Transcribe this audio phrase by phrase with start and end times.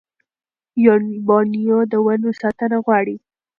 [1.27, 3.15] بورنېو د ونو ساتنه غواړي.